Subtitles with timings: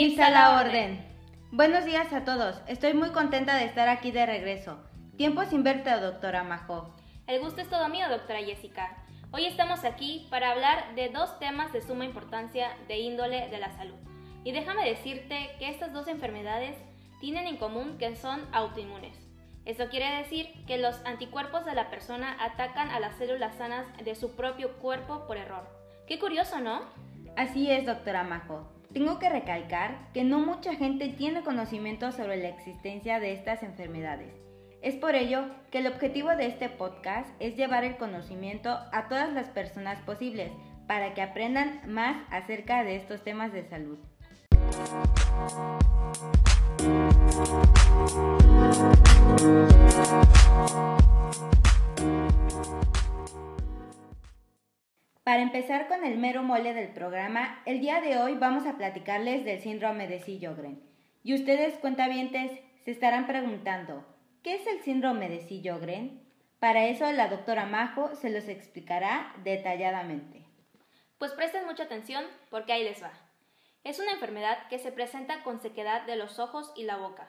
[0.00, 0.98] MIPS a la orden.
[1.52, 2.62] Buenos días a todos.
[2.66, 4.78] Estoy muy contenta de estar aquí de regreso.
[5.18, 6.94] Tiempo sin verte, doctora Majo.
[7.26, 8.96] El gusto es todo mío, doctora Jessica.
[9.30, 13.72] Hoy estamos aquí para hablar de dos temas de suma importancia de índole de la
[13.72, 13.98] salud.
[14.42, 16.78] Y déjame decirte que estas dos enfermedades
[17.20, 19.14] tienen en común que son autoinmunes.
[19.66, 24.14] Esto quiere decir que los anticuerpos de la persona atacan a las células sanas de
[24.14, 25.68] su propio cuerpo por error.
[26.06, 26.84] Qué curioso, ¿no?
[27.36, 28.79] Así es, doctora Majo.
[28.92, 34.34] Tengo que recalcar que no mucha gente tiene conocimiento sobre la existencia de estas enfermedades.
[34.82, 39.32] Es por ello que el objetivo de este podcast es llevar el conocimiento a todas
[39.32, 40.50] las personas posibles
[40.88, 43.98] para que aprendan más acerca de estos temas de salud.
[55.30, 59.44] Para empezar con el mero mole del programa, el día de hoy vamos a platicarles
[59.44, 60.82] del síndrome de Sillogren.
[61.22, 62.50] Y ustedes, cuentavientes,
[62.84, 64.04] se estarán preguntando,
[64.42, 66.20] ¿qué es el síndrome de Sillogren?
[66.58, 70.44] Para eso la doctora Majo se los explicará detalladamente.
[71.16, 73.12] Pues presten mucha atención porque ahí les va.
[73.84, 77.28] Es una enfermedad que se presenta con sequedad de los ojos y la boca,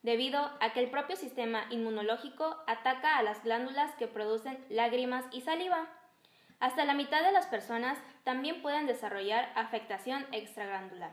[0.00, 5.42] debido a que el propio sistema inmunológico ataca a las glándulas que producen lágrimas y
[5.42, 5.86] saliva.
[6.62, 11.10] Hasta la mitad de las personas también pueden desarrollar afectación extraglandular.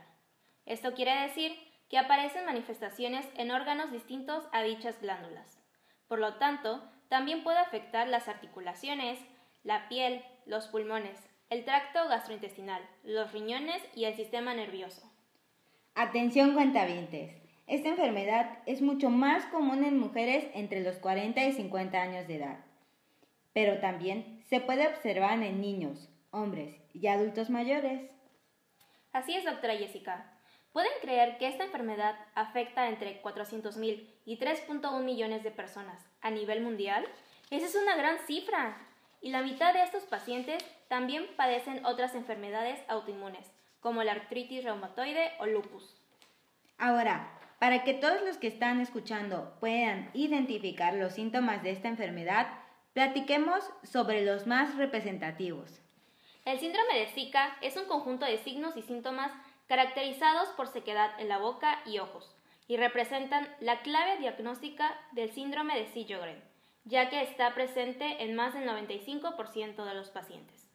[0.68, 1.58] Esto quiere decir
[1.90, 5.60] que aparecen manifestaciones en órganos distintos a dichas glándulas.
[6.08, 9.18] Por lo tanto, también puede afectar las articulaciones,
[9.64, 11.18] la piel, los pulmones,
[11.50, 15.12] el tracto gastrointestinal, los riñones y el sistema nervioso.
[15.96, 17.34] Atención cuentavientes.
[17.66, 22.36] Esta enfermedad es mucho más común en mujeres entre los 40 y 50 años de
[22.36, 22.60] edad,
[23.52, 28.10] pero también se puede observar en niños, hombres y adultos mayores.
[29.14, 30.34] Así es, doctora Jessica.
[30.74, 36.62] ¿Pueden creer que esta enfermedad afecta entre 400.000 y 3.1 millones de personas a nivel
[36.62, 37.08] mundial?
[37.52, 38.78] Esa es una gran cifra.
[39.22, 45.32] Y la mitad de estos pacientes también padecen otras enfermedades autoinmunes, como la artritis reumatoide
[45.40, 45.96] o lupus.
[46.78, 52.48] Ahora, para que todos los que están escuchando puedan identificar los síntomas de esta enfermedad,
[53.00, 55.80] platiquemos sobre los más representativos.
[56.44, 59.32] El síndrome de Zika es un conjunto de signos y síntomas
[59.68, 62.36] caracterizados por sequedad en la boca y ojos,
[62.68, 66.44] y representan la clave diagnóstica del síndrome de Sjögren,
[66.84, 70.70] ya que está presente en más del 95% de los pacientes.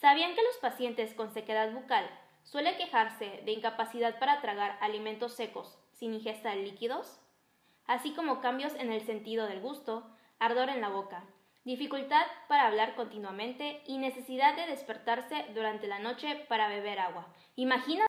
[0.00, 2.08] ¿Sabían que los pacientes con sequedad bucal
[2.42, 7.20] suelen quejarse de incapacidad para tragar alimentos secos sin ingesta de líquidos?
[7.86, 11.22] Así como cambios en el sentido del gusto, ardor en la boca,
[11.64, 17.32] dificultad para hablar continuamente y necesidad de despertarse durante la noche para beber agua.
[17.56, 18.06] Imagina.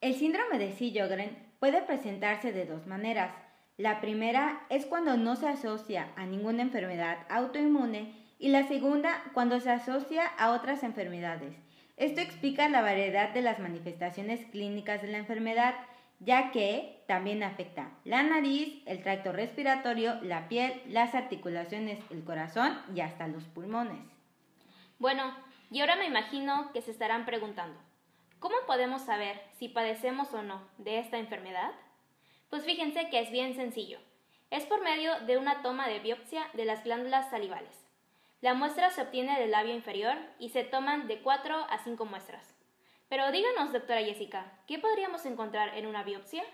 [0.00, 3.34] El síndrome de Sjögren puede presentarse de dos maneras.
[3.76, 9.60] La primera es cuando no se asocia a ninguna enfermedad autoinmune y la segunda cuando
[9.60, 11.54] se asocia a otras enfermedades.
[11.96, 15.74] Esto explica la variedad de las manifestaciones clínicas de la enfermedad,
[16.24, 22.80] ya que también afecta la nariz, el tracto respiratorio, la piel, las articulaciones, el corazón
[22.94, 24.00] y hasta los pulmones.
[24.98, 25.34] Bueno,
[25.70, 27.78] y ahora me imagino que se estarán preguntando,
[28.38, 31.72] ¿cómo podemos saber si padecemos o no de esta enfermedad?
[32.50, 33.98] Pues fíjense que es bien sencillo.
[34.50, 37.84] Es por medio de una toma de biopsia de las glándulas salivales.
[38.42, 42.51] La muestra se obtiene del labio inferior y se toman de 4 a 5 muestras.
[43.12, 46.44] Pero díganos, doctora Jessica, ¿qué podríamos encontrar en una biopsia?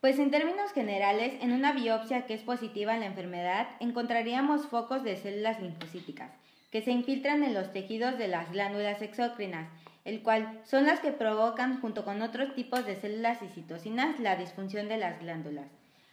[0.00, 5.02] Pues en términos generales, en una biopsia que es positiva en la enfermedad, encontraríamos focos
[5.02, 6.30] de células linfocíticas
[6.70, 9.68] que se infiltran en los tejidos de las glándulas exócrinas,
[10.04, 14.36] el cual son las que provocan, junto con otros tipos de células y citocinas, la
[14.36, 15.66] disfunción de las glándulas.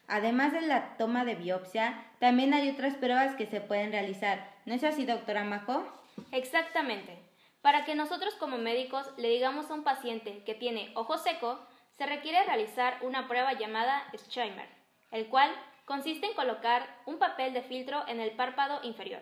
[0.08, 4.50] Además de la toma de biopsia, también hay otras pruebas que se pueden realizar.
[4.66, 5.88] ¿No es así, doctora Majo?
[6.32, 7.27] Exactamente.
[7.68, 11.60] Para que nosotros como médicos le digamos a un paciente que tiene ojo seco,
[11.98, 14.70] se requiere realizar una prueba llamada Scheimer,
[15.12, 15.52] el cual
[15.84, 19.20] consiste en colocar un papel de filtro en el párpado inferior.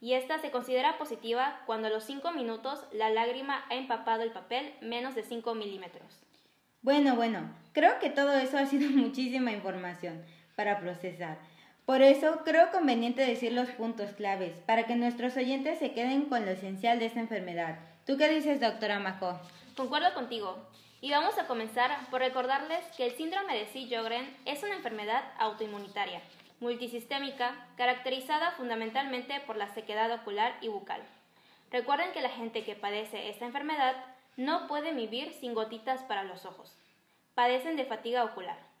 [0.00, 4.30] Y esta se considera positiva cuando a los 5 minutos la lágrima ha empapado el
[4.30, 6.22] papel menos de 5 milímetros.
[6.82, 10.24] Bueno, bueno, creo que todo eso ha sido muchísima información
[10.54, 11.38] para procesar.
[11.86, 16.46] Por eso creo conveniente decir los puntos claves para que nuestros oyentes se queden con
[16.46, 17.78] lo esencial de esta enfermedad.
[18.06, 19.40] ¿Tú qué dices, doctora Majo?
[19.76, 20.56] Concuerdo contigo.
[21.00, 26.20] Y vamos a comenzar por recordarles que el síndrome de Sjögren es una enfermedad autoinmunitaria,
[26.60, 31.02] multisistémica, caracterizada fundamentalmente por la sequedad ocular y bucal.
[31.72, 33.96] Recuerden que la gente que padece esta enfermedad
[34.36, 36.78] no pueden vivir sin gotitas para los ojos.
[37.34, 38.71] Padecen de fatiga ocular.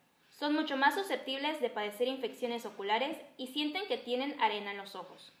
[0.42, 4.96] Son mucho más susceptibles de padecer infecciones oculares y sienten que tienen arena en los
[4.96, 5.32] ojos.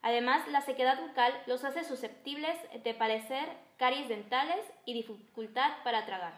[0.00, 3.48] Además, la sequedad bucal los hace susceptibles de padecer
[3.78, 6.34] caries dentales y dificultad para tragar.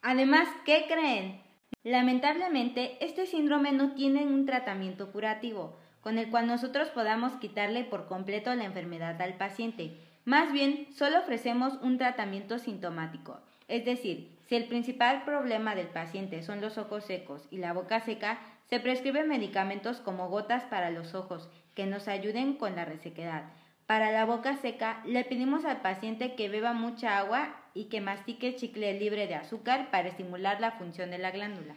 [0.00, 1.42] Además, ¿qué creen?
[1.82, 8.06] Lamentablemente, este síndrome no tiene un tratamiento curativo, con el cual nosotros podamos quitarle por
[8.06, 9.96] completo la enfermedad al paciente.
[10.24, 16.42] Más bien, solo ofrecemos un tratamiento sintomático, es decir, si el principal problema del paciente
[16.42, 21.14] son los ojos secos y la boca seca, se prescriben medicamentos como gotas para los
[21.14, 23.44] ojos que nos ayuden con la resequedad.
[23.86, 28.56] Para la boca seca, le pedimos al paciente que beba mucha agua y que mastique
[28.56, 31.76] chicle libre de azúcar para estimular la función de la glándula.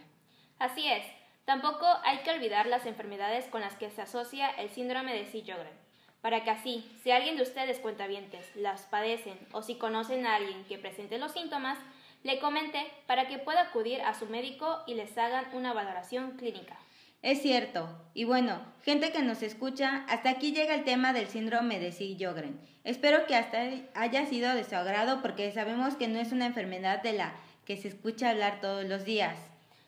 [0.58, 1.06] Así es.
[1.44, 5.78] Tampoco hay que olvidar las enfermedades con las que se asocia el síndrome de Sjögren,
[6.20, 10.64] para que así, si alguien de ustedes cuentavientes las padecen o si conocen a alguien
[10.64, 11.78] que presente los síntomas,
[12.24, 16.76] le comente para que pueda acudir a su médico y les hagan una valoración clínica.
[17.22, 17.88] Es cierto.
[18.12, 22.60] Y bueno, gente que nos escucha, hasta aquí llega el tema del síndrome de Sjögren.
[22.82, 27.02] Espero que hasta haya sido de su agrado porque sabemos que no es una enfermedad
[27.02, 27.32] de la
[27.64, 29.38] que se escucha hablar todos los días.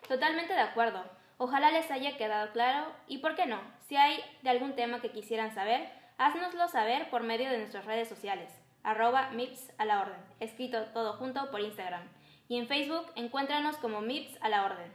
[0.08, 1.04] Totalmente de acuerdo.
[1.38, 3.60] Ojalá les haya quedado claro y, ¿por qué no?
[3.88, 8.08] Si hay de algún tema que quisieran saber, haznoslo saber por medio de nuestras redes
[8.08, 8.50] sociales,
[8.82, 12.08] arroba MIPS a la orden, escrito todo junto por Instagram.
[12.48, 14.92] Y en Facebook encuéntranos como MIPS a la orden.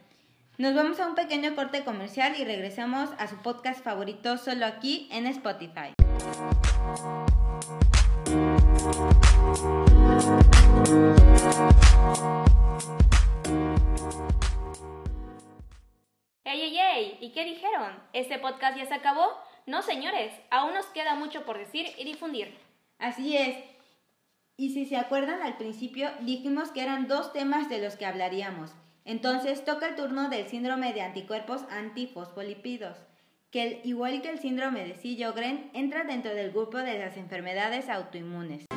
[0.57, 5.09] Nos vamos a un pequeño corte comercial y regresamos a su podcast favorito solo aquí
[5.11, 5.93] en Spotify.
[16.45, 17.17] ¡Ey, ey, ey!
[17.19, 18.01] ¿Y qué dijeron?
[18.13, 19.25] ¿Este podcast ya se acabó?
[19.65, 22.57] No, señores, aún nos queda mucho por decir y difundir.
[22.97, 23.70] Así es.
[24.61, 28.69] Y si se acuerdan al principio, dijimos que eran dos temas de los que hablaríamos.
[29.05, 32.95] Entonces toca el turno del síndrome de anticuerpos antifosfolípidos,
[33.49, 38.67] que igual que el síndrome de Sjögren entra dentro del grupo de las enfermedades autoinmunes.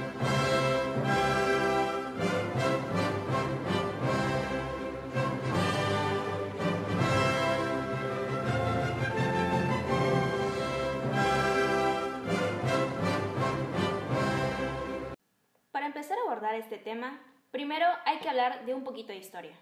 [16.59, 17.21] Este tema,
[17.51, 19.56] primero hay que hablar de un poquito de historia.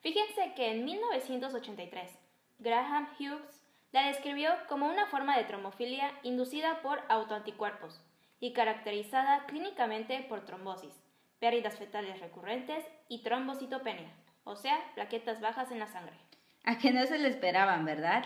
[0.00, 2.10] Fíjense que en 1983,
[2.58, 3.62] Graham Hughes
[3.92, 8.00] la describió como una forma de trombofilia inducida por autoanticuerpos
[8.40, 10.94] y caracterizada clínicamente por trombosis,
[11.38, 14.10] pérdidas fetales recurrentes y trombocitopenia,
[14.44, 16.16] o sea, plaquetas bajas en la sangre.
[16.64, 18.24] A que no se lo esperaban, ¿verdad?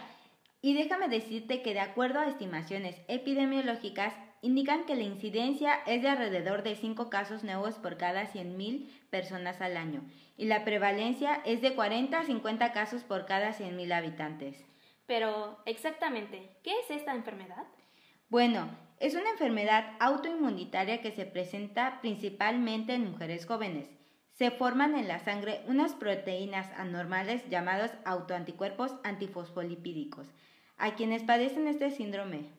[0.62, 6.08] Y déjame decirte que de acuerdo a estimaciones epidemiológicas, indican que la incidencia es de
[6.08, 10.02] alrededor de 5 casos nuevos por cada 100.000 personas al año
[10.36, 14.64] y la prevalencia es de 40 a 50 casos por cada 100.000 habitantes.
[15.06, 17.64] Pero, exactamente, ¿qué es esta enfermedad?
[18.28, 23.88] Bueno, es una enfermedad autoinmunitaria que se presenta principalmente en mujeres jóvenes.
[24.32, 30.26] Se forman en la sangre unas proteínas anormales llamadas autoanticuerpos antifosfolipídicos,
[30.76, 32.50] a quienes padecen este síndrome.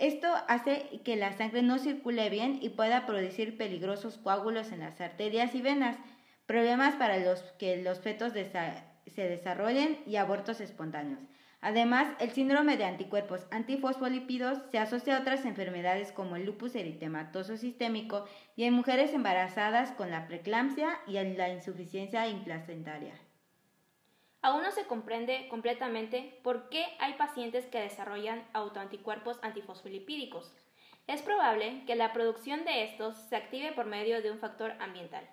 [0.00, 4.98] Esto hace que la sangre no circule bien y pueda producir peligrosos coágulos en las
[4.98, 5.98] arterias y venas,
[6.46, 11.20] problemas para los que los fetos se desarrollen y abortos espontáneos.
[11.60, 17.58] Además, el síndrome de anticuerpos antifosfolípidos se asocia a otras enfermedades como el lupus eritematoso
[17.58, 18.24] sistémico
[18.56, 23.12] y en mujeres embarazadas con la preeclampsia y la insuficiencia implacentaria.
[24.42, 30.54] Aún no se comprende completamente por qué hay pacientes que desarrollan autoanticuerpos antifosfolipídicos.
[31.06, 35.28] Es probable que la producción de estos se active por medio de un factor ambiental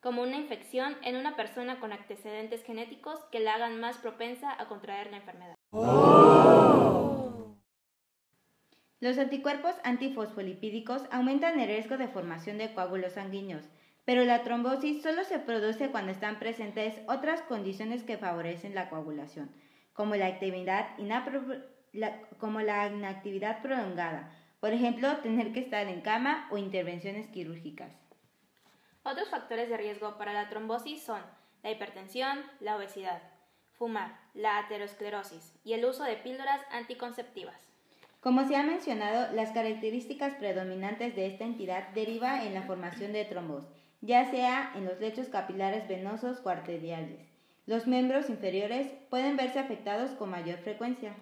[0.00, 4.68] como una infección en una persona con antecedentes genéticos que la hagan más propensa a
[4.68, 5.54] contraer la enfermedad.
[9.00, 13.64] Los anticuerpos antifosfolipídicos aumentan el riesgo de formación de coágulos sanguíneos,
[14.08, 19.50] pero la trombosis solo se produce cuando están presentes otras condiciones que favorecen la coagulación,
[19.92, 20.96] como la actividad,
[22.38, 27.92] como la inactividad prolongada, por ejemplo, tener que estar en cama o intervenciones quirúrgicas.
[29.02, 31.20] Otros factores de riesgo para la trombosis son
[31.62, 33.20] la hipertensión, la obesidad,
[33.72, 37.68] fumar, la aterosclerosis y el uso de píldoras anticonceptivas.
[38.22, 43.26] Como se ha mencionado, las características predominantes de esta entidad deriva en la formación de
[43.26, 43.68] trombos,
[44.00, 47.26] ya sea en los lechos capilares venosos o arteriales.
[47.66, 51.14] Los miembros inferiores pueden verse afectados con mayor frecuencia.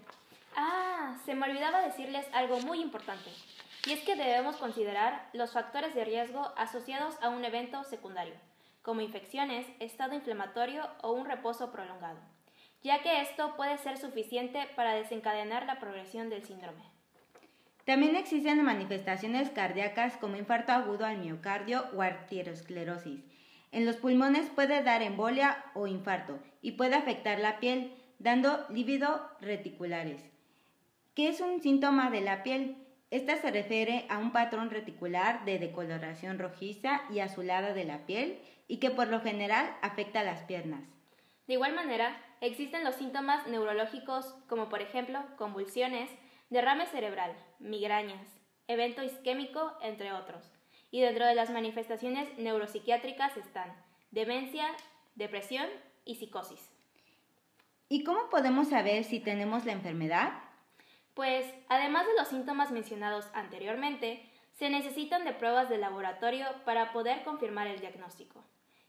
[0.54, 3.30] Ah, se me olvidaba decirles algo muy importante.
[3.86, 8.34] y es que debemos considerar los factores de riesgo asociados a un evento secundario,
[8.82, 12.18] como infecciones, estado inflamatorio o un reposo prolongado,
[12.82, 16.95] ya que esto puede ser suficiente para desencadenar la progresión del síndrome.
[17.86, 23.20] También existen manifestaciones cardíacas como infarto agudo al miocardio o arteriosclerosis.
[23.70, 29.30] En los pulmones puede dar embolia o infarto y puede afectar la piel, dando lívido
[29.40, 30.20] reticulares.
[31.14, 32.76] ¿Qué es un síntoma de la piel?
[33.12, 38.40] Esta se refiere a un patrón reticular de decoloración rojiza y azulada de la piel
[38.66, 40.82] y que por lo general afecta las piernas.
[41.46, 46.10] De igual manera, existen los síntomas neurológicos como por ejemplo convulsiones,
[46.50, 48.26] derrame cerebral, migrañas,
[48.68, 50.52] evento isquémico, entre otros.
[50.90, 53.74] Y dentro de las manifestaciones neuropsiquiátricas están
[54.10, 54.66] demencia,
[55.14, 55.66] depresión
[56.04, 56.70] y psicosis.
[57.88, 60.32] ¿Y cómo podemos saber si tenemos la enfermedad?
[61.14, 67.22] Pues, además de los síntomas mencionados anteriormente, se necesitan de pruebas de laboratorio para poder
[67.24, 68.42] confirmar el diagnóstico.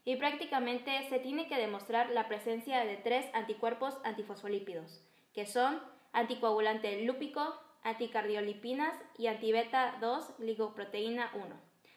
[0.04, 5.02] Y prácticamente se tiene que demostrar la presencia de tres anticuerpos antifosfolípidos,
[5.34, 5.80] que son
[6.18, 11.44] anticoagulante lúpico, anticardiolipinas y antibeta 2 ligoproteína 1.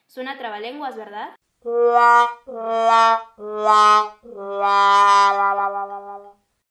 [0.08, 1.36] Suena trabalenguas, ¿verdad?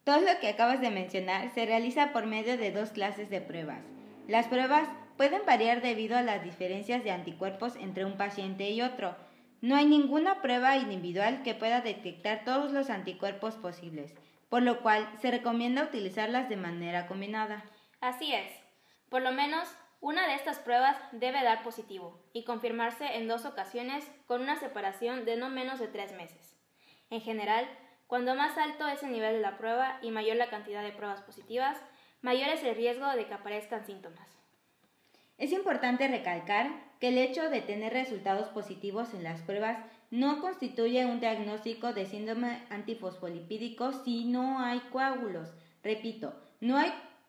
[0.04, 3.82] Todo lo que acabas de mencionar se realiza por medio de dos clases de pruebas.
[4.26, 9.14] Las pruebas pueden variar debido a las diferencias de anticuerpos entre un paciente y otro.
[9.60, 14.14] No hay ninguna prueba individual que pueda detectar todos los anticuerpos posibles
[14.50, 17.64] por lo cual se recomienda utilizarlas de manera combinada.
[18.00, 18.52] Así es.
[19.08, 19.68] Por lo menos
[20.00, 25.24] una de estas pruebas debe dar positivo y confirmarse en dos ocasiones con una separación
[25.24, 26.58] de no menos de tres meses.
[27.10, 27.66] En general,
[28.06, 31.22] cuando más alto es el nivel de la prueba y mayor la cantidad de pruebas
[31.22, 31.76] positivas,
[32.22, 34.28] mayor es el riesgo de que aparezcan síntomas.
[35.38, 39.78] Es importante recalcar que el hecho de tener resultados positivos en las pruebas
[40.10, 45.48] no constituye un diagnóstico de síndrome antifosfolipídico si no hay coágulos.
[45.82, 46.78] Repito, no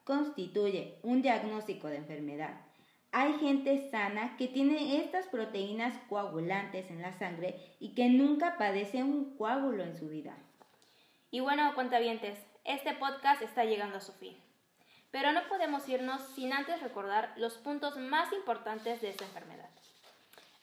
[0.04, 2.62] constituye un diagnóstico de enfermedad.
[3.12, 9.04] Hay gente sana que tiene estas proteínas coagulantes en la sangre y que nunca padece
[9.04, 10.38] un coágulo en su vida.
[11.30, 14.38] Y bueno, cuentavientes, este podcast está llegando a su fin.
[15.12, 19.71] Pero no podemos irnos sin antes recordar los puntos más importantes de esta enfermedad.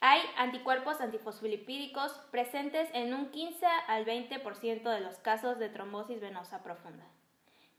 [0.01, 6.63] Hay anticuerpos antifosfolipídicos presentes en un 15 al 20% de los casos de trombosis venosa
[6.63, 7.05] profunda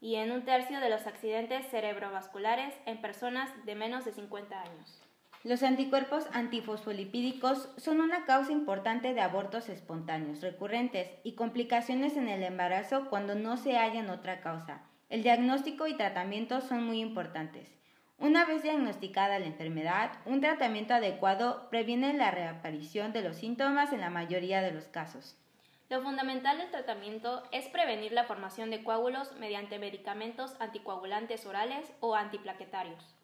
[0.02, 5.02] y en un tercio de los accidentes cerebrovasculares en personas de menos de 50 años.
[5.46, 12.44] Los anticuerpos antifosfolipídicos son una causa importante de abortos espontáneos recurrentes y complicaciones en el
[12.44, 14.82] embarazo cuando no se halla otra causa.
[15.08, 17.79] El diagnóstico y tratamiento son muy importantes.
[18.22, 24.02] Una vez diagnosticada la enfermedad, un tratamiento adecuado previene la reaparición de los síntomas en
[24.02, 25.38] la mayoría de los casos.
[25.90, 32.14] Lo fundamental del tratamiento es prevenir la formación de coágulos mediante medicamentos anticoagulantes orales o
[32.14, 33.16] antiplaquetarios.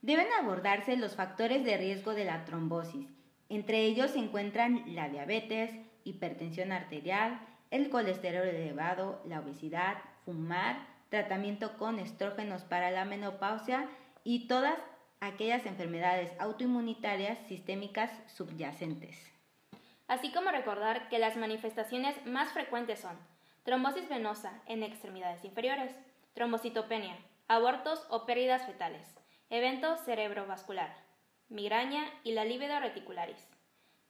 [0.00, 3.08] Deben abordarse los factores de riesgo de la trombosis.
[3.50, 5.72] Entre ellos se encuentran la diabetes,
[6.04, 7.38] hipertensión arterial,
[7.70, 13.86] el colesterol elevado, la obesidad, fumar, tratamiento con estrógenos para la menopausia
[14.24, 14.78] y todas
[15.20, 19.32] aquellas enfermedades autoinmunitarias sistémicas subyacentes.
[20.08, 23.16] Así como recordar que las manifestaciones más frecuentes son
[23.62, 25.94] trombosis venosa en extremidades inferiores,
[26.34, 27.16] trombocitopenia,
[27.48, 29.06] abortos o pérdidas fetales,
[29.50, 30.94] evento cerebrovascular,
[31.48, 33.48] migraña y la libido reticularis.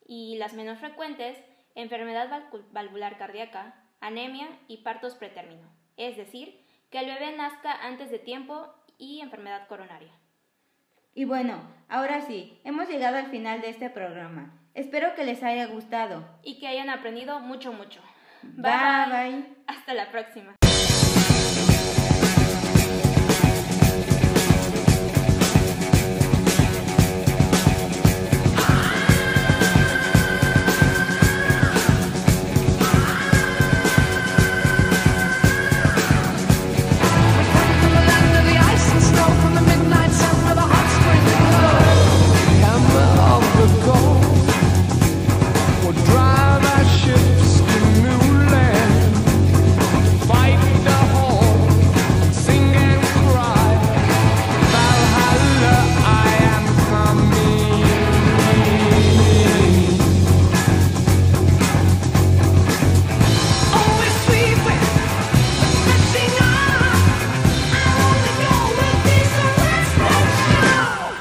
[0.07, 1.39] Y las menos frecuentes,
[1.75, 8.19] enfermedad valvular cardíaca, anemia y partos pretérmino, es decir, que el bebé nazca antes de
[8.19, 10.13] tiempo y enfermedad coronaria.
[11.15, 14.59] Y bueno, ahora sí, hemos llegado al final de este programa.
[14.75, 16.25] Espero que les haya gustado.
[16.43, 18.01] Y que hayan aprendido mucho, mucho.
[18.43, 18.73] bye.
[19.11, 19.47] bye.
[19.67, 20.57] Hasta la próxima.